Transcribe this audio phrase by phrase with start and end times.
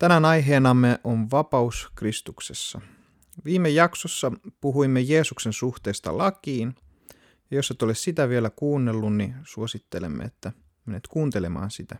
[0.00, 2.80] Tänään aiheenamme on vapaus Kristuksessa.
[3.44, 6.74] Viime jaksossa puhuimme Jeesuksen suhteesta lakiin,
[7.50, 10.52] ja jos et ole sitä vielä kuunnellut, niin suosittelemme, että
[10.86, 11.96] menet kuuntelemaan sitä.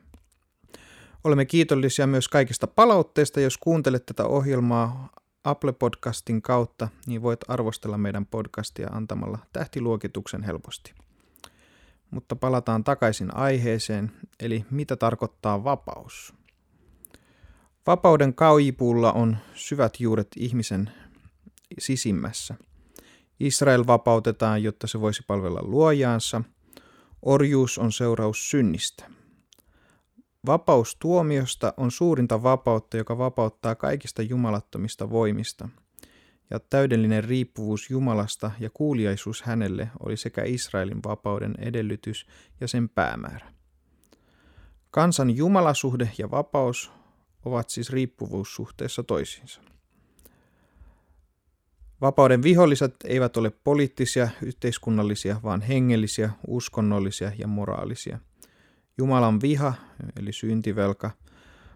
[1.24, 3.40] Olemme kiitollisia myös kaikista palautteista.
[3.40, 5.10] Jos kuuntelet tätä ohjelmaa
[5.44, 10.94] Apple Podcastin kautta, niin voit arvostella meidän podcastia antamalla tähtiluokituksen helposti.
[12.10, 16.39] Mutta palataan takaisin aiheeseen, eli mitä tarkoittaa vapaus.
[17.86, 20.90] Vapauden kaujipuulla on syvät juuret ihmisen
[21.78, 22.54] sisimmässä.
[23.40, 26.42] Israel vapautetaan, jotta se voisi palvella luojaansa.
[27.22, 29.04] Orjuus on seuraus synnistä.
[30.46, 35.68] Vapaus tuomiosta on suurinta vapautta, joka vapauttaa kaikista jumalattomista voimista.
[36.50, 42.26] Ja täydellinen riippuvuus Jumalasta ja kuuliaisuus hänelle oli sekä Israelin vapauden edellytys
[42.60, 43.52] ja sen päämäärä.
[44.90, 46.92] Kansan jumalasuhde ja vapaus
[47.44, 49.60] ovat siis riippuvuussuhteessa toisiinsa.
[52.00, 58.18] Vapauden viholliset eivät ole poliittisia, yhteiskunnallisia, vaan hengellisiä, uskonnollisia ja moraalisia.
[58.98, 59.74] Jumalan viha,
[60.20, 61.10] eli syntivelka,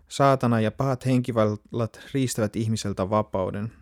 [0.08, 3.72] saatana ja pahat henkivallat riistävät ihmiseltä vapauden.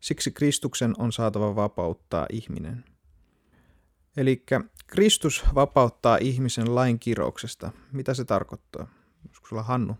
[0.00, 2.84] Siksi Kristuksen on saatava vapauttaa ihminen.
[4.16, 4.44] Eli
[4.86, 7.70] Kristus vapauttaa ihmisen lain kirouksesta.
[7.92, 8.86] Mitä se tarkoittaa?
[9.26, 9.96] Olisiko sulla Hannu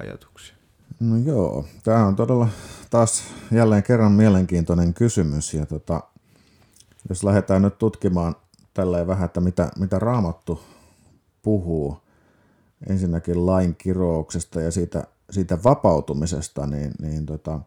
[0.00, 0.54] ajatuksia?
[1.00, 2.48] No joo, tämä on todella
[2.90, 5.54] taas jälleen kerran mielenkiintoinen kysymys.
[5.54, 6.00] Ja tota,
[7.08, 8.36] jos lähdetään nyt tutkimaan
[8.74, 10.60] tällä vähän, että mitä, mitä Raamattu
[11.42, 11.96] puhuu
[12.88, 17.60] ensinnäkin lain kirouksesta ja siitä, siitä vapautumisesta, niin, niin tota,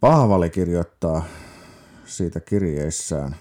[0.00, 1.24] Paavali kirjoittaa
[2.04, 3.36] siitä kirjeissään.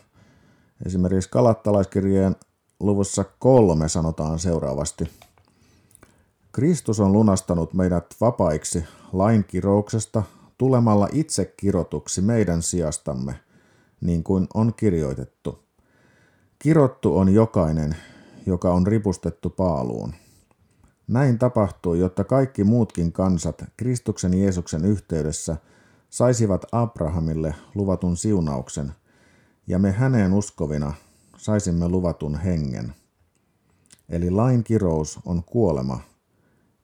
[0.86, 2.36] Esimerkiksi Kalattalaiskirjeen
[2.80, 5.10] luvussa kolme sanotaan seuraavasti–
[6.60, 8.84] Kristus on lunastanut meidät vapaiksi
[9.14, 10.24] lain kirouksesta
[10.58, 13.40] tulemalla itse kirotuksi meidän sijastamme,
[14.02, 15.60] niin kuin on kirjoitettu.
[16.60, 17.96] Kirottu on jokainen,
[18.46, 20.14] joka on ripustettu paaluun.
[21.08, 25.58] Näin tapahtuu, jotta kaikki muutkin kansat Kristuksen Jeesuksen yhteydessä
[26.10, 28.92] saisivat Abrahamille luvatun siunauksen,
[29.68, 30.94] ja me häneen uskovina
[31.38, 32.94] saisimme luvatun hengen.
[34.10, 36.09] Eli lain kirous on kuolema,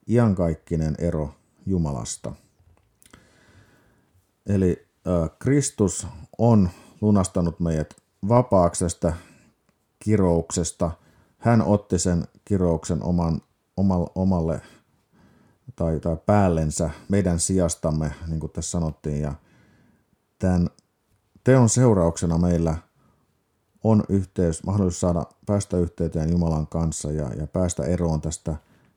[0.08, 1.34] iankaikkinen ero
[1.66, 2.32] Jumalasta.
[4.46, 6.06] Eli äh, Kristus
[6.38, 6.68] on
[7.00, 7.94] lunastanut meidät
[8.28, 9.12] vapaaksi tästä
[9.98, 10.90] kirouksesta.
[11.38, 13.40] Hän otti sen kirouksen oman,
[13.76, 14.60] omalle, omalle
[15.76, 19.20] tai, tai päällensä meidän sijastamme, niin kuin tässä sanottiin.
[19.20, 19.34] Ja
[20.38, 20.68] tämän
[21.44, 22.76] teon seurauksena meillä
[23.84, 28.56] on yhteys, mahdollisuus saada päästä yhteyteen Jumalan kanssa ja, ja päästä eroon tästä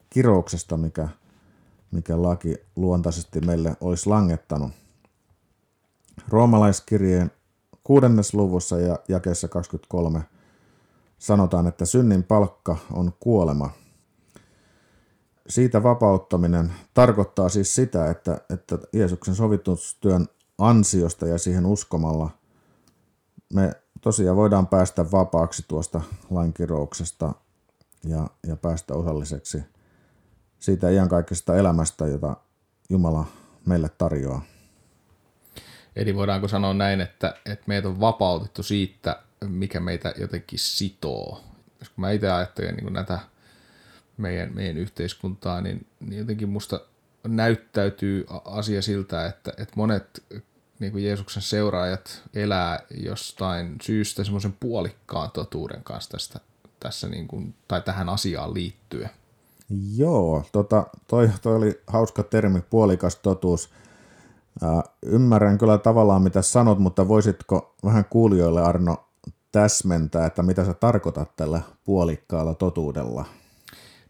[0.10, 1.10] kirouksesta, mikä,
[1.92, 4.72] mikä laki luontaisesti meille olisi langettanut.
[6.28, 7.32] Roomalaiskirjeen
[7.84, 10.22] kuudennes luvussa ja jakeessa 23
[11.20, 13.70] sanotaan, että synnin palkka on kuolema.
[15.48, 20.28] Siitä vapauttaminen tarkoittaa siis sitä, että, että Jeesuksen sovitustyön
[20.58, 22.30] ansiosta ja siihen uskomalla
[23.54, 23.72] me
[24.02, 27.34] tosiaan voidaan päästä vapaaksi tuosta lainkirouksesta
[28.04, 29.64] ja, ja päästä osalliseksi–
[30.60, 32.38] siitä iankaikkisesta elämästä, jota
[32.90, 33.26] Jumala
[33.66, 34.42] meille tarjoaa.
[35.96, 41.44] Eli voidaanko sanoa näin, että, että meitä on vapautettu siitä, mikä meitä jotenkin sitoo.
[41.80, 43.20] Jos mä itse ajattelen niin näitä
[44.18, 46.80] meidän, meidän yhteiskuntaa, niin, niin jotenkin musta
[47.28, 50.24] näyttäytyy asia siltä, että, että monet
[50.80, 56.40] niin kuin Jeesuksen seuraajat elää jostain syystä semmoisen puolikkaan totuuden kanssa tästä,
[56.80, 59.10] tässä niin kuin, tai tähän asiaan liittyen.
[59.96, 63.70] Joo, tota, toi, toi oli hauska termi, puolikas totuus.
[65.06, 69.10] Ymmärrän kyllä tavallaan mitä sanot, mutta voisitko vähän kuulijoille Arno
[69.52, 73.26] täsmentää, että mitä sä tarkoitat tällä puolikkaalla totuudella?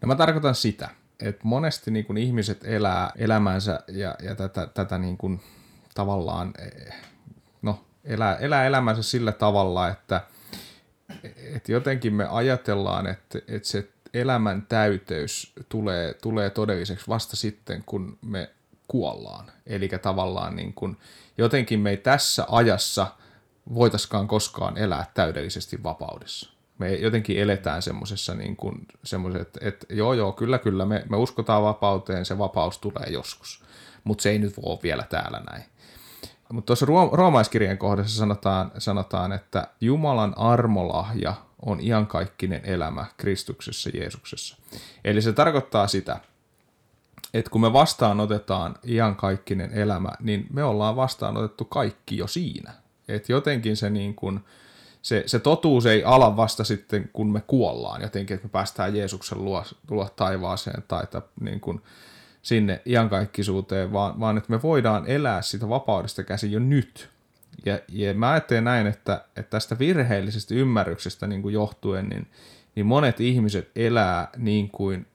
[0.02, 0.90] No mä tarkoitan sitä,
[1.20, 5.40] että monesti niin kun ihmiset elää elämänsä ja, ja tätä, tätä niin kun
[5.94, 6.54] tavallaan,
[7.62, 10.22] no, elää, elää elämänsä sillä tavalla, että,
[11.54, 18.18] että jotenkin me ajatellaan, että, että se elämän täyteys tulee, tulee todelliseksi vasta sitten, kun
[18.22, 18.50] me
[18.88, 19.52] kuollaan.
[19.68, 20.98] Eli tavallaan niin kun,
[21.38, 23.08] jotenkin me ei tässä ajassa
[23.74, 28.88] voitaskaan koskaan elää täydellisesti vapaudessa me jotenkin eletään semmoisessa, niin kuin,
[29.42, 33.64] että, että joo joo, kyllä kyllä, me, me uskotaan vapauteen, se vapaus tulee joskus,
[34.04, 35.64] mutta se ei nyt voi vielä täällä näin.
[36.54, 41.34] Mutta tuossa roomaiskirjan kohdassa sanotaan, sanotaan, että Jumalan armolahja
[41.66, 44.58] on iankaikkinen elämä Kristuksessa Jeesuksessa.
[45.04, 46.20] Eli se tarkoittaa sitä,
[47.34, 52.74] että kun me vastaanotetaan iankaikkinen elämä, niin me ollaan vastaanotettu kaikki jo siinä.
[53.08, 54.40] Että jotenkin se niin kuin,
[55.02, 59.46] se, se totuus ei ala vasta sitten, kun me kuollaan jotenkin, että me päästään Jeesuksen
[59.46, 61.82] luo, luo taivaaseen tai että, niin kuin
[62.42, 67.10] sinne iankaikkisuuteen, vaan, vaan että me voidaan elää sitä vapaudesta käsin jo nyt.
[67.66, 72.28] Ja, ja mä ajattelen näin, että, että tästä virheellisestä ymmärryksestä niin kuin johtuen, niin,
[72.76, 75.06] niin monet ihmiset elää niin kuin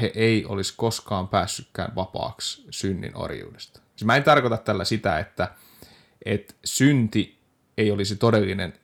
[0.00, 3.80] he ei olisi koskaan päässytkään vapaaksi synnin orjuudesta.
[3.96, 5.48] Siis mä en tarkoita tällä sitä, että,
[6.24, 7.38] että synti
[7.78, 8.74] ei olisi todellinen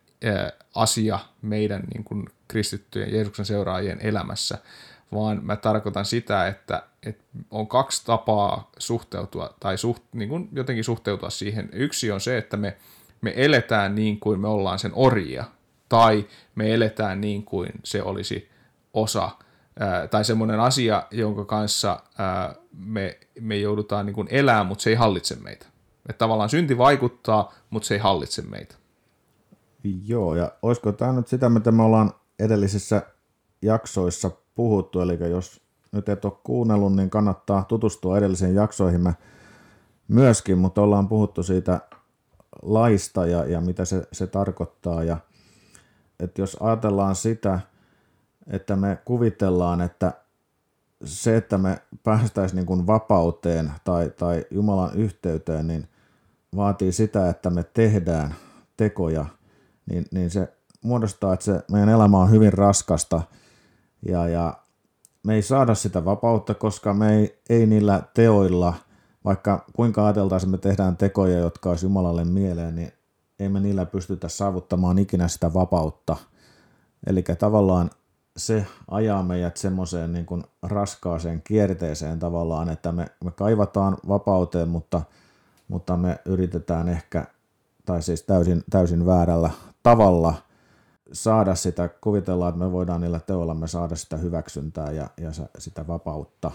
[0.75, 4.57] asia meidän niin kuin kristittyjen Jeesuksen seuraajien elämässä,
[5.13, 10.83] vaan mä tarkoitan sitä, että, että on kaksi tapaa suhteutua tai suht, niin kuin jotenkin
[10.83, 11.69] suhteutua siihen.
[11.73, 12.77] Yksi on se, että me,
[13.21, 15.43] me eletään niin kuin me ollaan sen orjia,
[15.89, 18.49] tai me eletään niin kuin se olisi
[18.93, 19.31] osa
[20.11, 21.99] tai semmoinen asia, jonka kanssa
[22.85, 25.65] me, me joudutaan niin elämään, mutta se ei hallitse meitä.
[26.09, 28.75] Että tavallaan synti vaikuttaa, mutta se ei hallitse meitä.
[30.05, 33.01] Joo, ja olisiko tämä nyt sitä, mitä me ollaan edellisissä
[33.61, 39.13] jaksoissa puhuttu, eli jos nyt et ole kuunnellut, niin kannattaa tutustua edellisiin jaksoihin mä
[40.07, 41.79] myöskin, mutta ollaan puhuttu siitä
[42.61, 45.17] laista ja, ja mitä se, se tarkoittaa, ja
[46.19, 47.59] että jos ajatellaan sitä,
[48.47, 50.13] että me kuvitellaan, että
[51.03, 55.87] se, että me päästäisiin niin kuin vapauteen tai, tai Jumalan yhteyteen, niin
[56.55, 58.35] vaatii sitä, että me tehdään
[58.77, 59.25] tekoja–
[59.85, 63.21] niin, niin se muodostaa, että se meidän elämä on hyvin raskasta.
[64.07, 64.53] Ja, ja
[65.23, 68.73] me ei saada sitä vapautta, koska me ei, ei niillä teoilla,
[69.25, 72.91] vaikka kuinka ajateltaisiin, me tehdään tekoja, jotka olisi Jumalalle mieleen, niin
[73.39, 76.17] ei me niillä pystytä saavuttamaan ikinä sitä vapautta.
[77.07, 77.89] Eli tavallaan
[78.37, 85.01] se ajaa meidät semmoiseen niin kuin raskaaseen kierteeseen tavallaan, että me, me kaivataan vapauteen, mutta,
[85.67, 87.25] mutta me yritetään ehkä,
[87.85, 89.49] tai siis täysin, täysin väärällä
[89.83, 90.33] tavalla
[91.13, 96.51] saada sitä, kuvitellaan, että me voidaan niillä teoillamme saada sitä hyväksyntää ja, ja sitä vapautta.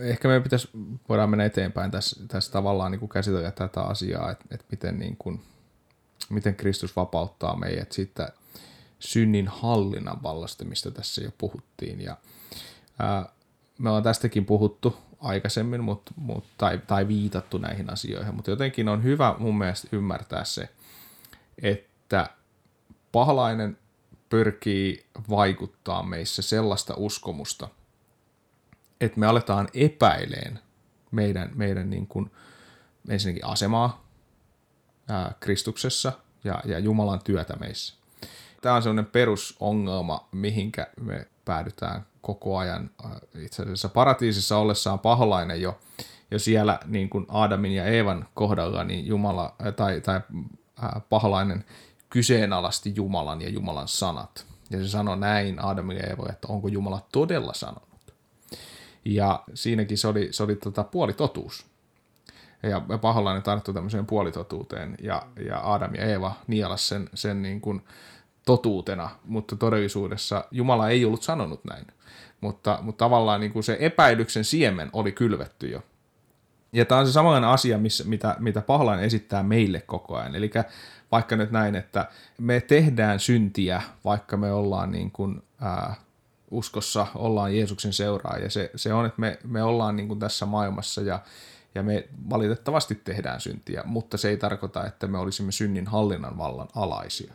[0.00, 0.68] Ehkä me pitäisi,
[1.08, 5.16] voidaan mennä eteenpäin tässä, tässä tavallaan niin kuin käsitellä tätä asiaa, että, että miten, niin
[5.16, 5.42] kuin,
[6.28, 8.32] miten Kristus vapauttaa meidät siitä
[8.98, 12.00] synnin hallinnan vallasta, mistä tässä jo puhuttiin.
[12.00, 12.16] Ja,
[12.98, 13.28] ää,
[13.78, 19.02] me ollaan tästäkin puhuttu aikaisemmin, mutta, mutta, tai, tai viitattu näihin asioihin, mutta jotenkin on
[19.02, 20.68] hyvä mun mielestä ymmärtää se,
[21.62, 22.30] että
[23.12, 23.78] pahalainen
[24.28, 27.68] pyrkii vaikuttaa meissä sellaista uskomusta,
[29.00, 30.58] että me aletaan epäileen
[31.10, 32.30] meidän, meidän niin kuin,
[33.08, 34.04] ensinnäkin asemaa
[35.08, 36.12] ää, Kristuksessa
[36.44, 37.94] ja, ja Jumalan työtä meissä.
[38.62, 42.90] Tämä on sellainen perusongelma, mihinkä me päädytään koko ajan.
[43.34, 45.78] Itse asiassa paratiisissa ollessaan paholainen jo,
[46.30, 50.20] jo siellä niin kuin Aadamin ja Eevan kohdalla, niin Jumala, tai, tai
[51.08, 51.64] pahalainen
[52.10, 54.46] kyseenalaisti Jumalan ja Jumalan sanat.
[54.70, 57.87] Ja se sanoi näin Aadamille ja Eevalle, että onko Jumala todella sanonut.
[59.08, 61.66] Ja siinäkin se oli, se oli tota puolitotuus.
[62.62, 67.82] Ja paholainen tarttui tämmöiseen puolitotuuteen, ja, ja Adam ja Eeva nielas sen, sen niin kuin
[68.46, 71.86] totuutena, mutta todellisuudessa Jumala ei ollut sanonut näin.
[72.40, 75.82] Mutta, mutta tavallaan niin kuin se epäilyksen siemen oli kylvetty jo.
[76.72, 80.34] Ja tämä on se samanlainen asia, missä, mitä, mitä paholainen esittää meille koko ajan.
[80.34, 80.50] Eli
[81.12, 85.94] vaikka nyt näin, että me tehdään syntiä, vaikka me ollaan niin kuin, ää,
[86.50, 88.50] uskossa, ollaan Jeesuksen seuraajia.
[88.50, 91.20] Se, se on, että me, me ollaan niin kuin tässä maailmassa ja,
[91.74, 96.68] ja me valitettavasti tehdään syntiä, mutta se ei tarkoita, että me olisimme synnin hallinnan vallan
[96.74, 97.34] alaisia.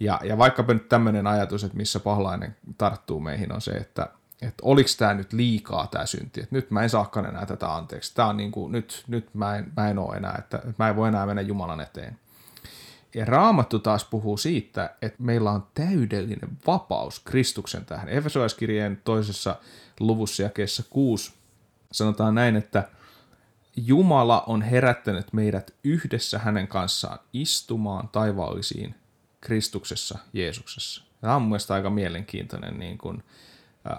[0.00, 4.08] Ja, ja vaikkapa nyt tämmöinen ajatus, että missä paholainen tarttuu meihin, on se, että,
[4.42, 8.14] että oliko tämä nyt liikaa tämä synti, että nyt mä en saakaan enää tätä anteeksi.
[8.14, 10.96] Tämä on niin kuin, nyt, nyt mä en, mä en ole enää, että mä en
[10.96, 12.18] voi enää mennä Jumalan eteen.
[13.14, 18.08] Ja Raamattu taas puhuu siitä, että meillä on täydellinen vapaus Kristuksen tähän.
[18.08, 19.56] Efesolaiskirjeen toisessa
[20.00, 21.32] luvussa jakeessa 6
[21.92, 22.88] sanotaan näin, että
[23.76, 28.94] Jumala on herättänyt meidät yhdessä hänen kanssaan istumaan taivaallisiin
[29.40, 31.04] Kristuksessa, Jeesuksessa.
[31.20, 33.22] Tämä on mielestäni aika mielenkiintoinen niin kuin,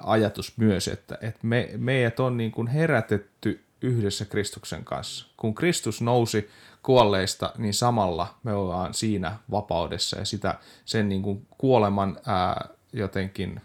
[0.03, 5.27] ajatus myös, että, että me, meidät on niin kuin herätetty yhdessä Kristuksen kanssa.
[5.37, 6.49] Kun Kristus nousi
[6.83, 13.61] kuolleista, niin samalla me ollaan siinä vapaudessa ja sitä, sen niin kuin kuoleman ää, jotenkin,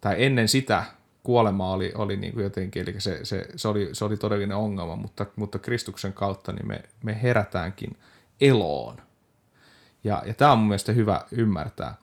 [0.00, 0.84] tai ennen sitä
[1.22, 4.96] kuolema oli, oli niin kuin jotenkin, eli se, se, se, oli, se oli todellinen ongelma,
[4.96, 7.96] mutta, mutta Kristuksen kautta niin me, me herätäänkin
[8.40, 9.02] eloon.
[10.04, 11.94] Ja, ja tämä on mun mielestä hyvä ymmärtää.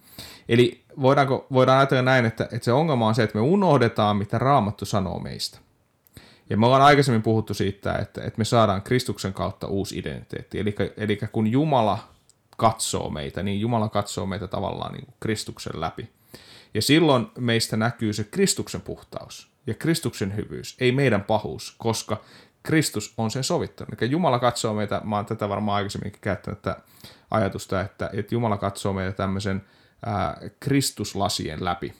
[0.50, 4.38] Eli voidaanko, voidaan ajatella näin, että, että se ongelma on se, että me unohdetaan, mitä
[4.38, 5.58] Raamattu sanoo meistä.
[6.50, 10.60] Ja me ollaan aikaisemmin puhuttu siitä, että, että me saadaan Kristuksen kautta uusi identiteetti.
[10.60, 12.08] Eli, eli kun Jumala
[12.58, 16.10] katsoo meitä, niin Jumala katsoo meitä tavallaan niin kuin Kristuksen läpi.
[16.74, 22.22] Ja silloin meistä näkyy se Kristuksen puhtaus ja Kristuksen hyvyys, ei meidän pahuus, koska
[22.64, 24.02] Kristus on sen sovittanut.
[24.02, 26.82] Eli Jumala katsoo meitä, mä oon tätä varmaan aikaisemminkin käyttänyt tätä
[27.32, 29.62] ajatusta, että, että Jumala katsoo meitä tämmöisen
[30.06, 31.94] ää, Kristuslasien läpi.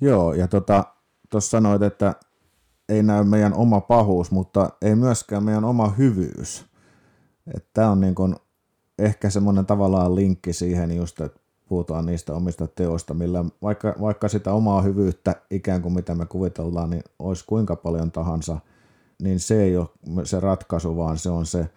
[0.00, 0.84] Joo, ja tuossa
[1.30, 2.14] tota, sanoit, että
[2.88, 6.66] ei näy meidän oma pahuus, mutta ei myöskään meidän oma hyvyys.
[7.72, 8.36] Tämä on niin kun
[8.98, 14.52] ehkä semmoinen tavallaan linkki siihen just, että puhutaan niistä omista teoista, millä vaikka, vaikka sitä
[14.52, 18.58] omaa hyvyyttä ikään kuin mitä me kuvitellaan, niin olisi kuinka paljon tahansa,
[19.22, 19.88] niin se ei ole
[20.24, 21.70] se ratkaisu, vaan se on se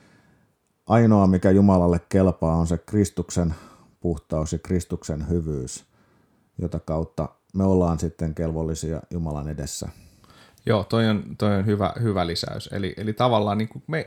[0.87, 3.55] ainoa, mikä Jumalalle kelpaa, on se Kristuksen
[3.99, 5.85] puhtaus ja Kristuksen hyvyys,
[6.57, 9.89] jota kautta me ollaan sitten kelvollisia Jumalan edessä.
[10.67, 12.69] Joo, toi on, toi on hyvä, hyvä lisäys.
[12.71, 14.05] Eli, eli tavallaan niin kuin me,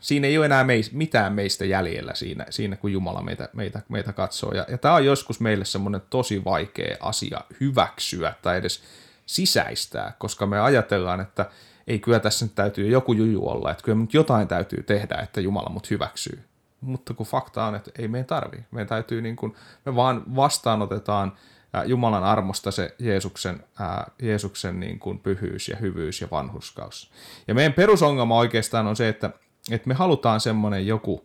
[0.00, 4.12] siinä ei ole enää meis, mitään meistä jäljellä siinä, siinä kun Jumala meitä, meitä, meitä
[4.12, 4.52] katsoo.
[4.52, 8.82] Ja, ja tämä on joskus meille semmoinen tosi vaikea asia hyväksyä tai edes
[9.26, 11.50] sisäistää, koska me ajatellaan, että
[11.86, 15.40] ei kyllä tässä nyt täytyy joku juju olla, että kyllä nyt jotain täytyy tehdä, että
[15.40, 16.44] Jumala mut hyväksyy.
[16.80, 18.64] Mutta kun fakta on, että ei meidän tarvi.
[18.70, 19.54] Meidän täytyy niin kuin,
[19.86, 21.32] me vaan vastaanotetaan–
[21.86, 27.10] Jumalan armosta se Jeesuksen, ää, Jeesuksen niin kuin pyhyys ja hyvyys ja vanhuskaus.
[27.48, 29.30] Ja meidän perusongelma oikeastaan on se, että,
[29.70, 31.24] että me halutaan semmoinen joku,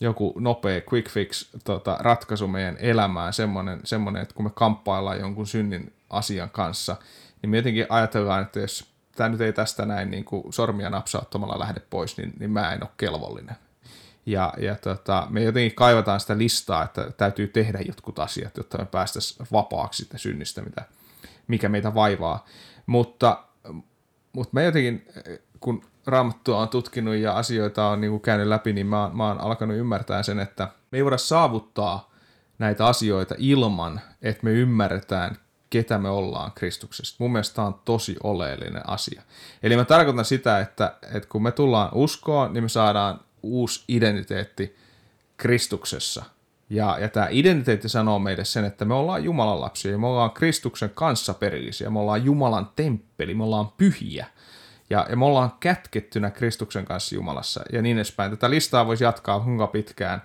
[0.00, 5.46] joku nopea quick fix tota, ratkaisu meidän elämään, semmoinen, semmoinen, että kun me kamppaillaan jonkun
[5.46, 6.96] synnin asian kanssa,
[7.42, 11.58] niin me jotenkin ajatellaan, että jos tämä nyt ei tästä näin niin kuin sormia napsauttamalla
[11.58, 13.56] lähde pois, niin, niin mä en ole kelvollinen.
[14.26, 18.84] Ja, ja tota, me jotenkin kaivataan sitä listaa, että täytyy tehdä jotkut asiat, jotta me
[18.84, 20.84] päästäisiin vapaaksi sitä synnistä, mitä,
[21.46, 22.46] mikä meitä vaivaa.
[22.86, 23.44] Mutta,
[24.32, 25.08] mutta me jotenkin,
[25.60, 29.76] kun Raamattua on tutkinut ja asioita on niin käynyt läpi, niin mä, mä oon alkanut
[29.76, 32.10] ymmärtää sen, että me ei voida saavuttaa
[32.58, 35.36] näitä asioita ilman, että me ymmärretään,
[35.70, 37.16] ketä me ollaan Kristuksesta.
[37.18, 39.22] Mun mielestä tämä on tosi oleellinen asia.
[39.62, 44.76] Eli mä tarkoitan sitä, että, että kun me tullaan uskoon, niin me saadaan uusi identiteetti
[45.36, 46.24] Kristuksessa.
[46.70, 50.30] Ja, ja tämä identiteetti sanoo meille sen, että me ollaan Jumalan lapsia ja me ollaan
[50.30, 54.26] Kristuksen kanssa perillisiä, me ollaan Jumalan temppeli, me ollaan pyhiä.
[54.90, 58.30] Ja, ja me ollaan kätkettynä Kristuksen kanssa Jumalassa ja niin edespäin.
[58.30, 60.22] Tätä listaa voisi jatkaa kuinka pitkään.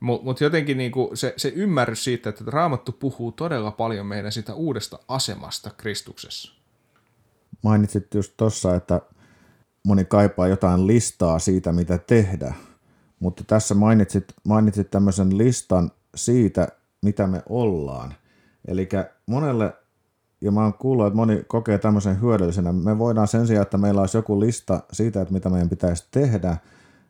[0.00, 4.54] Mutta mut jotenkin niinku se, se ymmärrys siitä, että Raamattu puhuu todella paljon meidän sitä
[4.54, 6.52] uudesta asemasta Kristuksessa.
[7.62, 9.00] Mainitsit just tuossa, että
[9.84, 12.54] moni kaipaa jotain listaa siitä, mitä tehdä.
[13.20, 16.68] Mutta tässä mainitsit, mainitsit tämmöisen listan siitä,
[17.02, 18.14] mitä me ollaan.
[18.68, 18.88] Eli
[19.26, 19.72] monelle,
[20.40, 24.00] ja mä oon kuullut, että moni kokee tämmöisen hyödyllisenä, me voidaan sen sijaan, että meillä
[24.00, 26.56] olisi joku lista siitä, että mitä meidän pitäisi tehdä,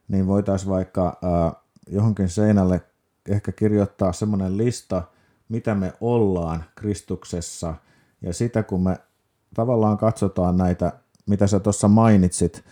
[0.09, 2.81] niin voitaisiin vaikka äh, johonkin seinälle
[3.29, 5.03] ehkä kirjoittaa semmoinen lista,
[5.49, 7.75] mitä me ollaan Kristuksessa.
[8.23, 8.99] Ja sitä kun me
[9.55, 10.93] tavallaan katsotaan näitä
[11.31, 12.65] mitä sä tuossa mainitsit,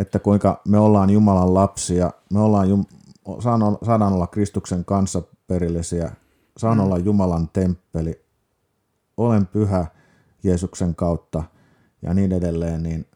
[0.00, 2.86] että kuinka me ollaan Jumalan lapsia, me ollaan Jum-
[3.84, 6.12] saadaan olla Kristuksen kanssa perillisiä,
[6.56, 6.84] saan mm.
[6.84, 8.24] olla Jumalan temppeli,
[9.16, 9.86] olen pyhä
[10.42, 11.42] Jeesuksen kautta
[12.02, 13.06] ja niin edelleen, niin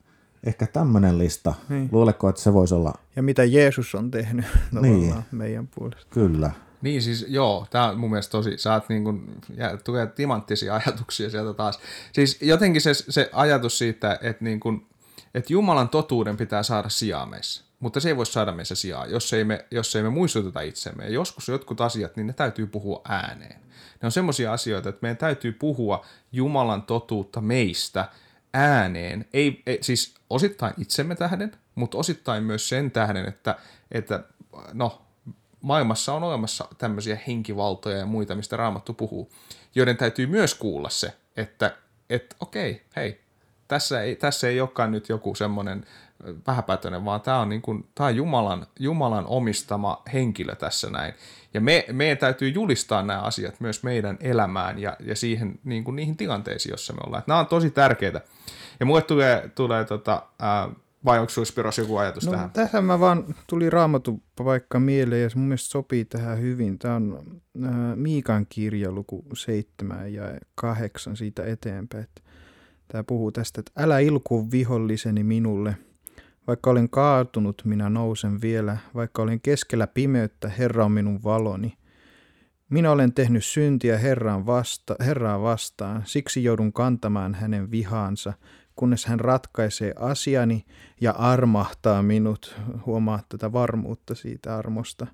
[0.45, 1.55] ehkä tämmöinen lista.
[1.69, 1.89] Niin.
[1.93, 2.95] Luuletko, että se voisi olla?
[3.17, 4.47] Ja mitä Jeesus on tehnyt
[4.83, 5.15] niin.
[5.33, 6.07] meidän puolesta.
[6.11, 6.51] Kyllä.
[6.85, 10.75] Niin siis joo, tämä on mun mielestä tosi, sä oot niin kuin, ja tulee timanttisia
[10.87, 11.79] ajatuksia sieltä taas.
[12.13, 14.87] Siis jotenkin se, se ajatus siitä, että niin kuin,
[15.35, 17.65] että Jumalan totuuden pitää saada sijaa meissä.
[17.81, 21.05] Mutta se ei voi saada meissä sijaa, jos ei me, jos ei me muistuteta itsemme.
[21.05, 23.61] Ja joskus jotkut asiat, niin ne täytyy puhua ääneen.
[24.03, 28.09] Ne on semmoisia asioita, että meidän täytyy puhua Jumalan totuutta meistä
[28.55, 29.25] ääneen.
[29.33, 33.57] Ei, ei, siis osittain itsemme tähden, mutta osittain myös sen tähden, että,
[33.93, 34.25] että
[34.73, 35.05] no,
[35.65, 39.31] maailmassa on olemassa tämmöisiä henkivaltoja ja muita, mistä Raamattu puhuu,
[39.75, 41.77] joiden täytyy myös kuulla se, että,
[42.11, 43.21] että okei, hei,
[43.69, 45.87] tässä ei, tässä ei olekaan nyt joku semmoinen
[46.47, 51.15] vähäpätöinen, vaan tämä on, niin kuin, tämä on Jumalan, Jumalan omistama henkilö tässä näin.
[51.55, 55.97] Ja me, meidän täytyy julistaa nämä asiat myös meidän elämään ja, ja siihen, niin kuin
[55.97, 57.19] niihin tilanteisiin, joissa me ollaan.
[57.19, 58.21] Että nämä on tosi tärkeitä.
[58.81, 60.69] Ja mulle tulee, tulee tota, ää,
[61.05, 62.51] vai onko sinulla joku ajatus no, tähän?
[62.51, 66.79] Tässä mä vaan tuli raamattu vaikka mieleen ja se mun mielestä sopii tähän hyvin.
[66.79, 70.23] Tämä on äh, Miikan kirja luku 7 ja
[70.55, 72.07] 8 siitä eteenpäin.
[72.89, 75.77] Tämä puhuu tästä, että älä ilku viholliseni minulle.
[76.47, 78.77] Vaikka olen kaatunut, minä nousen vielä.
[78.95, 81.73] Vaikka olen keskellä pimeyttä, Herra on minun valoni.
[82.71, 88.33] Minä olen tehnyt syntiä Herran vasta, Herraa vastaan, siksi joudun kantamaan hänen vihaansa–
[88.77, 90.65] kunnes hän ratkaisee asiani
[91.01, 92.57] ja armahtaa minut.
[92.87, 95.07] Huomaa tätä varmuutta siitä armosta.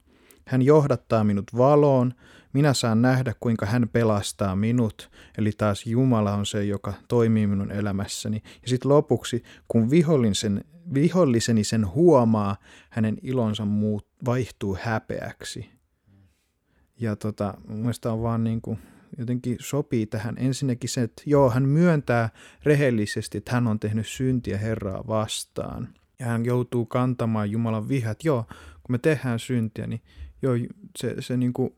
[0.47, 2.15] Hän johdattaa minut valoon,
[2.53, 5.11] minä saan nähdä, kuinka hän pelastaa minut.
[5.39, 8.43] Eli taas Jumala on se, joka toimii minun elämässäni.
[8.63, 10.65] Ja sitten lopuksi, kun vihollisen,
[10.95, 12.57] viholliseni sen huomaa,
[12.91, 15.71] hänen ilonsa muut, vaihtuu häpeäksi.
[17.01, 18.79] Ja tota, mun mielestä on vaan niin kuin
[19.19, 20.35] jotenkin sopii tähän.
[20.39, 22.29] Ensinnäkin se, että joo, hän myöntää
[22.63, 25.89] rehellisesti, että hän on tehnyt syntiä Herraa vastaan.
[26.19, 28.25] Ja hän joutuu kantamaan Jumalan vihat.
[28.25, 28.45] Joo,
[28.83, 30.03] kun me tehdään syntiä, niin
[30.43, 30.55] joo,
[30.99, 31.71] se, se niin kuin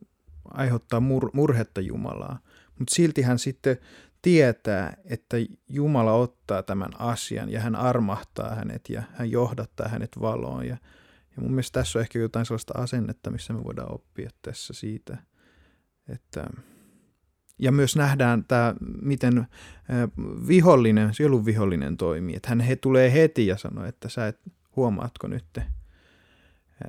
[0.44, 2.38] aiheuttaa mur, murhetta Jumalaa.
[2.78, 3.76] Mutta silti hän sitten
[4.22, 5.36] tietää, että
[5.68, 10.66] Jumala ottaa tämän asian ja hän armahtaa hänet ja hän johdattaa hänet valoon.
[10.66, 10.76] Ja,
[11.36, 15.18] ja mun mielestä tässä on ehkä jotain sellaista asennetta, missä me voidaan oppia tässä siitä,
[16.08, 16.46] että
[17.62, 19.46] ja myös nähdään tämä, miten
[20.48, 22.36] vihollinen, sielun vihollinen toimii.
[22.36, 24.38] Että hän he tulee heti ja sanoo, että sä et,
[24.76, 25.44] huomaatko nyt,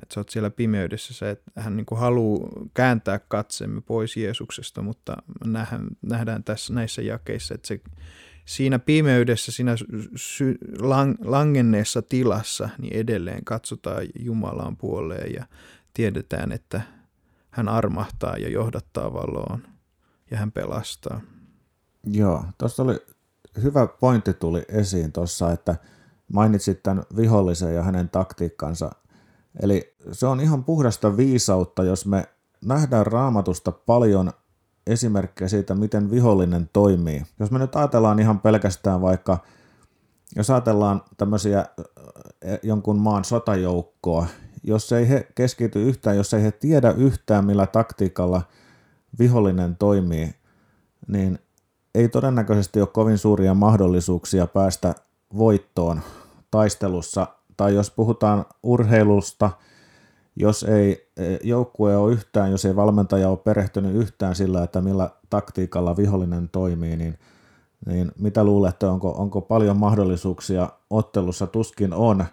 [0.02, 5.16] että sä oot siellä pimeydessä, sä et, hän niin haluaa kääntää katsemme pois Jeesuksesta, mutta
[5.44, 7.80] nähdään, nähdään tässä näissä jakeissa, että se,
[8.44, 9.76] siinä pimeydessä, siinä
[10.16, 15.46] sy, lang, langenneessa tilassa, niin edelleen katsotaan Jumalaan puoleen ja
[15.94, 16.80] tiedetään, että
[17.50, 19.73] hän armahtaa ja johdattaa valoon
[20.34, 21.20] ja hän pelastaa.
[22.04, 23.06] Joo, tuossa oli
[23.62, 25.76] hyvä pointti tuli esiin tuossa, että
[26.32, 28.90] mainitsit tämän vihollisen ja hänen taktiikkansa.
[29.62, 32.28] Eli se on ihan puhdasta viisautta, jos me
[32.64, 34.32] nähdään raamatusta paljon
[34.86, 37.22] esimerkkejä siitä, miten vihollinen toimii.
[37.40, 39.38] Jos me nyt ajatellaan ihan pelkästään vaikka,
[40.36, 41.66] jos ajatellaan tämmöisiä
[42.62, 44.26] jonkun maan sotajoukkoa,
[44.62, 48.42] jos ei he keskity yhtään, jos ei he tiedä yhtään millä taktiikalla–
[49.18, 50.34] vihollinen toimii,
[51.08, 51.38] niin
[51.94, 54.94] ei todennäköisesti ole kovin suuria mahdollisuuksia päästä
[55.36, 56.00] voittoon
[56.50, 57.26] taistelussa.
[57.56, 59.50] Tai jos puhutaan urheilusta,
[60.36, 65.10] jos ei e, joukkue ole yhtään, jos ei valmentaja ole perehtynyt yhtään sillä, että millä
[65.30, 67.18] taktiikalla vihollinen toimii, niin,
[67.86, 71.46] niin mitä luulette, onko, onko paljon mahdollisuuksia ottelussa?
[71.46, 72.24] Tuskin on.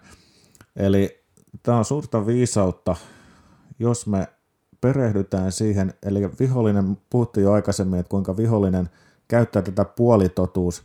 [0.75, 1.23] Eli
[1.63, 2.95] tämä on suurta viisautta,
[3.79, 4.27] jos me
[4.81, 8.89] perehdytään siihen, eli vihollinen, puhuttiin jo aikaisemmin, että kuinka vihollinen
[9.27, 10.83] käyttää tätä puolitotuus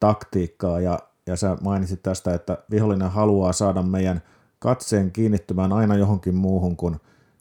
[0.00, 4.22] taktiikkaa ja, ja sä mainitsit tästä, että vihollinen haluaa saada meidän
[4.58, 6.96] katseen kiinnittymään aina johonkin muuhun kuin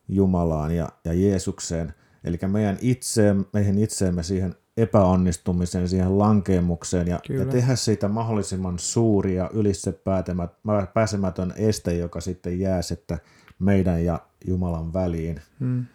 [0.08, 7.46] Jumalaan ja, ja Jeesukseen, eli meidän itseen, meihin itseemme siihen epäonnistumiseen, siihen lankeemukseen ja, ja
[7.46, 10.02] tehdä siitä mahdollisimman suuri ja ylitse
[10.94, 13.18] pääsemätön este, joka sitten jää sitten
[13.60, 15.42] meidän ja Jumalan väliin.
[15.60, 15.86] Hmm.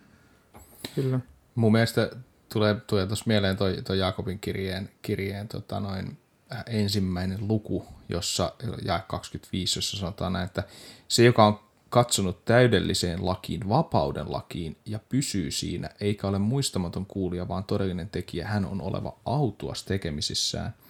[0.95, 1.21] Kyllä.
[1.55, 2.11] Mun mielestä
[2.53, 6.19] tulee, tulee tuossa mieleen toi, toi Jaakobin kirjeen, kirjeen tota noin,
[6.53, 8.53] äh, ensimmäinen luku, jossa
[8.85, 10.63] ja 25, jossa sanotaan näin, että
[11.09, 17.49] se, joka on katsonut täydelliseen lakiin, vapauden lakiin ja pysyy siinä, eikä ole muistamaton kuulija,
[17.49, 20.75] vaan todellinen tekijä, hän on oleva autuas tekemisissään–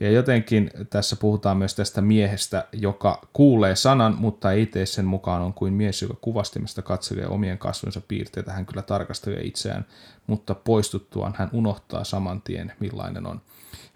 [0.00, 5.42] ja jotenkin tässä puhutaan myös tästä miehestä, joka kuulee sanan, mutta ei tee sen mukaan
[5.42, 8.52] on kuin mies, joka kuvastimesta katselee omien kasvonsa piirteitä.
[8.52, 9.86] Hän kyllä tarkastelee itseään,
[10.26, 13.40] mutta poistuttuaan hän unohtaa saman tien, millainen on.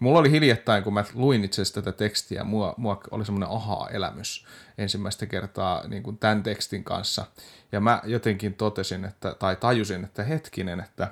[0.00, 4.46] Mulla oli hiljattain, kun mä luin itse tätä tekstiä, mua, mua oli semmoinen aha-elämys
[4.78, 7.26] ensimmäistä kertaa niin kuin tämän tekstin kanssa.
[7.72, 11.04] Ja mä jotenkin totesin, että, tai tajusin, että hetkinen, että,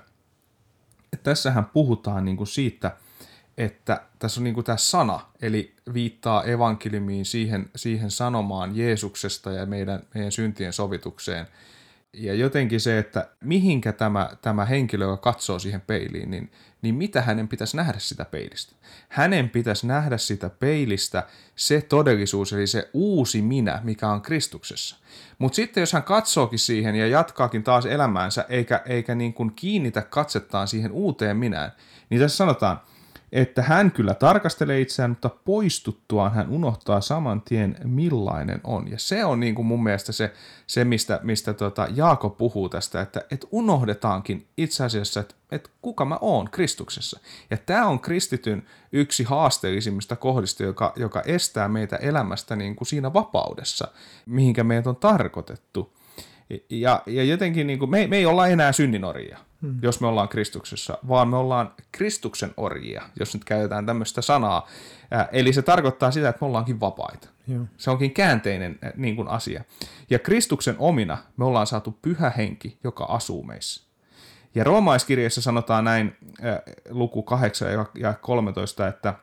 [1.12, 2.96] että tässähän puhutaan niin kuin siitä,
[3.60, 9.66] että tässä on niin kuin tämä sana, eli viittaa evankeliumiin siihen, siihen sanomaan Jeesuksesta ja
[9.66, 11.46] meidän, meidän syntien sovitukseen.
[12.12, 17.22] Ja jotenkin se, että mihinkä tämä, tämä henkilö, joka katsoo siihen peiliin, niin, niin mitä
[17.22, 18.74] hänen pitäisi nähdä sitä peilistä?
[19.08, 24.96] Hänen pitäisi nähdä sitä peilistä se todellisuus, eli se uusi minä, mikä on Kristuksessa.
[25.38, 30.02] Mutta sitten jos hän katsookin siihen ja jatkaakin taas elämäänsä, eikä, eikä niin kuin kiinnitä
[30.02, 31.72] katsettaan siihen uuteen minään,
[32.10, 32.80] niin tässä sanotaan,
[33.32, 38.90] että hän kyllä tarkastelee itseään, mutta poistuttuaan hän unohtaa saman tien millainen on.
[38.90, 40.32] Ja se on niin kuin mun mielestä se,
[40.66, 46.04] se mistä, mistä tota Jaako puhuu tästä, että, että unohdetaankin itse asiassa, että, että kuka
[46.04, 47.20] mä oon Kristuksessa.
[47.50, 53.12] Ja tämä on kristityn yksi haasteellisimmista kohdista, joka, joka estää meitä elämästä niin kuin siinä
[53.12, 53.88] vapaudessa,
[54.26, 55.92] mihinkä meidät on tarkoitettu.
[56.70, 59.78] Ja, ja jotenkin niin kuin, me, me ei olla enää synninoria hmm.
[59.82, 64.68] jos me ollaan Kristuksessa, vaan me ollaan Kristuksen orjia, jos nyt käytetään tämmöistä sanaa.
[65.32, 67.28] eli se tarkoittaa sitä, että me ollaankin vapaita.
[67.48, 67.64] Joo.
[67.76, 69.64] Se onkin käänteinen niin kuin asia.
[70.10, 73.90] Ja Kristuksen omina me ollaan saatu pyhä henki, joka asuu meissä.
[74.54, 76.16] Ja roomaiskirjassa sanotaan näin,
[76.88, 79.14] luku 8 ja 13, että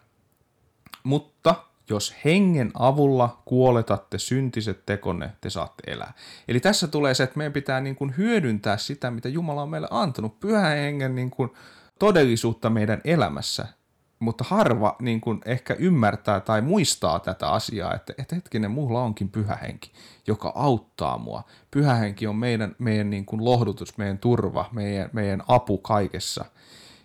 [1.04, 1.56] mutta
[1.90, 6.14] jos hengen avulla kuoletatte syntiset tekonne, te saatte elää.
[6.48, 9.88] Eli tässä tulee se, että meidän pitää niin kuin hyödyntää sitä, mitä Jumala on meille
[9.92, 11.50] antanut, pyhän hengen niin kuin
[12.00, 13.68] todellisuutta meidän elämässä.
[14.20, 19.30] Mutta harva niin kuin ehkä ymmärtää tai muistaa tätä asiaa, että, että hetkinen, mulla onkin
[19.30, 19.92] pyhä henki,
[20.28, 21.44] joka auttaa mua.
[21.72, 26.46] Pyhä henki on meidän, meidän niin kuin lohdutus, meidän turva, meidän, meidän apu kaikessa–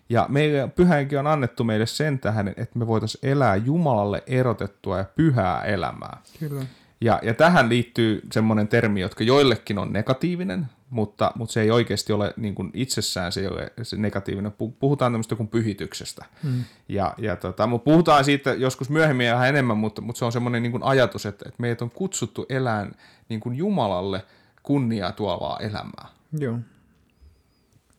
[0.09, 5.05] ja meidän pyhänkin on annettu meille sen tähän, että me voitaisiin elää Jumalalle erotettua ja
[5.15, 6.21] pyhää elämää.
[6.39, 6.65] Kyllä.
[7.01, 12.13] Ja, ja tähän liittyy semmoinen termi, jotka joillekin on negatiivinen, mutta, mutta se ei oikeasti
[12.13, 14.51] ole niin kuin itsessään se, ei ole se negatiivinen.
[14.79, 16.25] Puhutaan tämmöistä kuin pyhityksestä.
[16.43, 16.63] Hmm.
[16.89, 20.63] Ja, ja tota, mutta puhutaan siitä joskus myöhemmin vähän enemmän, mutta, mutta se on semmoinen
[20.63, 22.91] niin kuin ajatus, että, että meidät on kutsuttu elään
[23.29, 24.25] niin kuin Jumalalle
[24.63, 26.07] kunniaa tuovaa elämää.
[26.39, 26.59] Joo.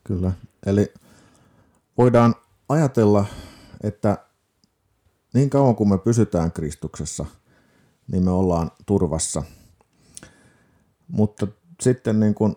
[0.04, 0.32] Kyllä.
[0.66, 0.92] Eli
[1.98, 2.34] voidaan
[2.68, 3.26] ajatella,
[3.82, 4.18] että
[5.34, 7.26] niin kauan kuin me pysytään Kristuksessa,
[8.12, 9.42] niin me ollaan turvassa.
[11.08, 11.46] Mutta
[11.80, 12.56] sitten niin kuin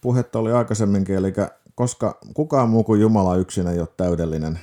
[0.00, 1.32] puhetta oli aikaisemminkin, eli
[1.74, 4.60] koska kukaan muu kuin Jumala yksin ei ole täydellinen.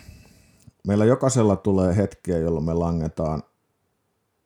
[0.87, 3.43] Meillä jokaisella tulee hetkiä, jolloin me langetaan.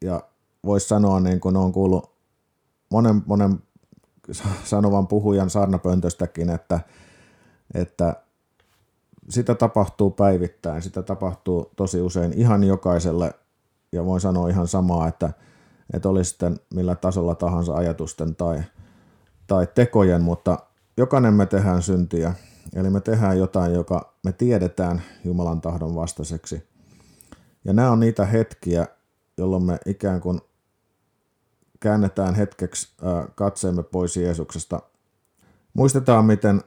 [0.02, 0.24] Ja
[0.66, 2.12] voisi sanoa, niin kuin on kuullut
[2.90, 3.60] monen, monen
[4.64, 6.80] sanovan puhujan sarnapöntöstäkin, että,
[7.74, 8.16] että
[9.32, 13.34] sitä tapahtuu päivittäin, sitä tapahtuu tosi usein ihan jokaiselle,
[13.92, 15.34] ja voin sanoa ihan samaa, että,
[15.94, 18.64] että oli sitten millä tasolla tahansa ajatusten tai,
[19.48, 20.60] tai tekojen, mutta
[20.98, 22.34] jokainen me tehdään syntiä,
[22.76, 26.68] eli me tehdään jotain, joka me tiedetään Jumalan tahdon vastaiseksi.
[27.66, 28.88] Ja nämä on niitä hetkiä,
[29.38, 30.42] jolloin me ikään kuin
[31.80, 32.94] käännetään hetkeksi
[33.36, 34.82] katseemme pois Jeesuksesta.
[35.74, 36.62] Muistetaan, miten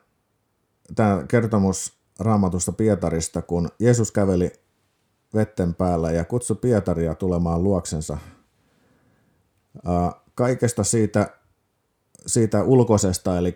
[0.94, 4.52] tämä kertomus raamatusta Pietarista, kun Jeesus käveli
[5.34, 8.18] vetten päällä ja kutsui Pietaria tulemaan luoksensa.
[10.34, 11.30] Kaikesta siitä,
[12.26, 13.54] siitä ulkoisesta, eli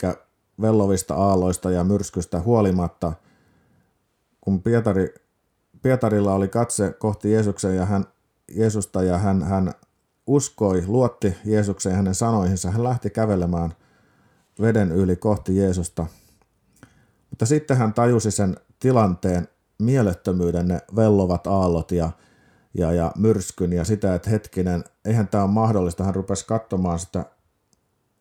[0.61, 3.13] vellovista aalloista ja myrskystä huolimatta,
[4.41, 5.15] kun Pietari,
[5.83, 8.05] Pietarilla oli katse kohti Jeesuksen ja hän,
[8.55, 9.73] Jeesusta ja hän, hän
[10.27, 13.75] uskoi, luotti Jeesukseen hänen sanoihinsa, hän lähti kävelemään
[14.61, 16.07] veden yli kohti Jeesusta–
[17.31, 22.11] mutta sitten hän tajusi sen tilanteen mielettömyyden, ne vellovat aallot ja,
[22.75, 26.05] ja, ja myrskyn ja sitä, että hetkinen, eihän tämä ole mahdollista.
[26.05, 27.25] Hän rupesi katsomaan sitä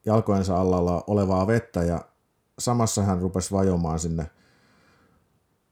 [0.05, 2.01] jalkojensa alla olevaa vettä ja
[2.59, 4.29] samassa hän rupesi vajomaan sinne.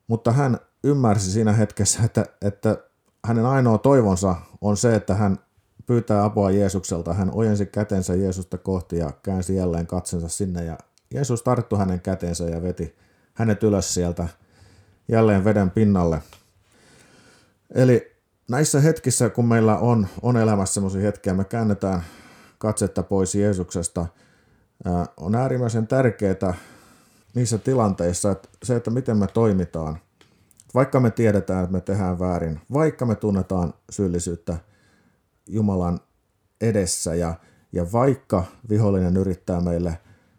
[0.08, 2.78] Mutta hän ymmärsi siinä hetkessä, että, että
[3.26, 5.40] hänen ainoa toivonsa on se, että hän
[5.86, 7.14] pyytää apua Jeesukselta.
[7.14, 10.78] Hän ojensi kätensä Jeesusta kohti ja käänsi jälleen katsensa sinne ja
[11.14, 12.96] Jeesus tarttui hänen kätensä ja veti
[13.36, 14.28] hänet ylös sieltä
[15.08, 16.22] jälleen veden pinnalle.
[17.76, 18.16] Eli
[18.50, 22.04] näissä hetkissä, kun meillä on, on elämässä sellaisia hetkiä, me käännetään
[22.58, 24.06] katsetta pois Jeesuksesta,
[25.18, 26.54] on äärimmäisen tärkeää
[27.36, 29.98] niissä tilanteissa, että se, että miten me toimitaan,
[30.74, 34.58] vaikka me tiedetään, että me tehdään väärin, vaikka me tunnetaan syyllisyyttä
[35.48, 36.00] Jumalan
[36.62, 37.34] edessä ja,
[37.72, 39.98] ja vaikka vihollinen yrittää meille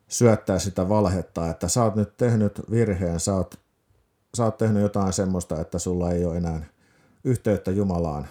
[0.09, 3.61] syöttää sitä valhetta, että sä oot nyt tehnyt virheen, sä oot,
[4.37, 6.63] sä oot tehnyt jotain semmoista, että sulla ei ole enää
[7.25, 8.27] yhteyttä Jumalaan,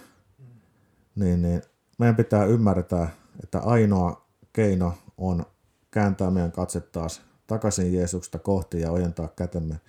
[1.15, 1.61] niin, niin
[1.97, 3.09] meidän pitää ymmärtää,
[3.43, 5.45] että ainoa keino on
[5.91, 9.79] kääntää meidän katse taas takaisin Jeesuksesta kohti ja ojentaa kätemme,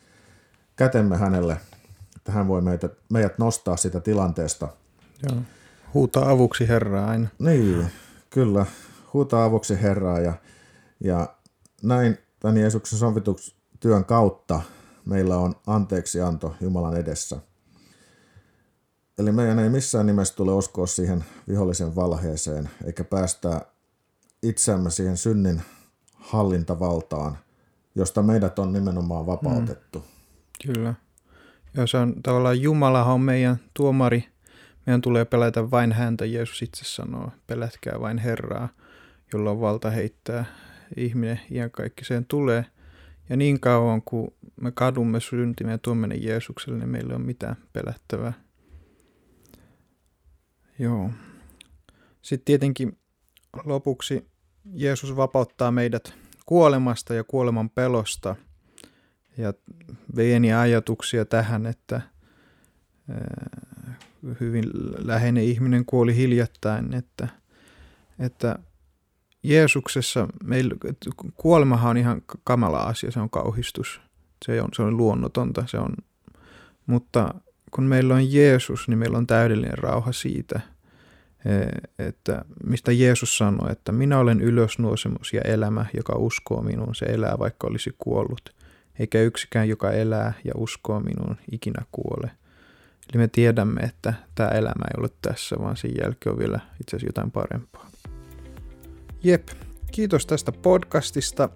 [0.77, 1.57] kätemme hänelle
[2.27, 4.69] että hän voi meitä, meidät nostaa sitä tilanteesta.
[5.23, 5.43] Joo.
[5.95, 7.29] Huutaa avuksi Herraa aina.
[7.39, 7.87] Niin,
[8.31, 8.67] kyllä.
[9.13, 10.33] Huutaa avuksi Herraa ja,
[11.01, 11.35] ja
[11.83, 14.61] näin tämän Jeesuksen sovitustyön kautta
[15.05, 17.37] meillä on anteeksianto Jumalan edessä.
[19.19, 23.61] Eli meidän ei missään nimessä tule uskoa siihen vihollisen valheeseen, eikä päästää
[24.43, 25.63] itseämme siihen synnin
[26.15, 27.39] hallintavaltaan,
[27.95, 29.99] josta meidät on nimenomaan vapautettu.
[29.99, 30.05] Mm.
[30.67, 30.95] Kyllä.
[31.75, 34.29] Ja se on tavallaan Jumala on meidän tuomari.
[34.87, 37.31] Meidän tulee pelätä vain häntä, Jeesus itse sanoo.
[37.47, 38.69] Pelätkää vain Herraa,
[39.33, 40.45] jolla on valta heittää
[40.97, 42.65] ihminen iankaikkiseen tulee.
[43.29, 47.25] Ja niin kauan kuin me kadumme syntimme ja tuomme ne Jeesukselle, niin meillä ei ole
[47.25, 48.33] mitään pelättävää.
[50.79, 51.11] Joo.
[52.23, 52.99] Sitten tietenkin
[53.65, 54.27] lopuksi
[54.75, 56.15] Jeesus vapauttaa meidät
[56.47, 58.37] kuolemasta ja kuoleman pelosta.
[59.39, 59.55] Ja
[60.17, 62.01] veeni ajatuksia tähän, että
[64.41, 64.65] hyvin
[64.99, 67.29] läheinen ihminen kuoli hiljattain, että,
[68.19, 68.59] että
[69.49, 70.75] Jeesuksessa meillä,
[71.37, 74.01] kuolemahan on ihan kamala asia, se on kauhistus.
[74.45, 75.95] Se on, se on luonnotonta, se on,
[76.87, 77.35] mutta
[77.71, 80.61] kun meillä on Jeesus, niin meillä on täydellinen rauha siitä,
[81.45, 81.51] e,
[82.07, 87.39] että mistä Jeesus sanoi, että minä olen ylösnuosemus ja elämä, joka uskoo minuun, se elää
[87.39, 88.55] vaikka olisi kuollut,
[88.99, 92.31] eikä yksikään, joka elää ja uskoo minuun, ikinä kuole.
[93.13, 96.97] Eli me tiedämme, että tämä elämä ei ole tässä, vaan sen jälkeen on vielä itse
[96.97, 97.91] asiassa jotain parempaa.
[99.27, 99.49] Jep,
[99.93, 101.49] kiitos tästä podcastista.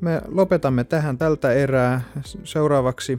[0.00, 2.00] Me lopetamme tähän tältä erää.
[2.44, 3.18] Seuraavaksi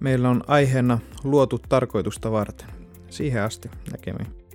[0.00, 2.68] meillä on aiheena luotu tarkoitusta varten.
[3.10, 4.45] Siihen asti näkemiin.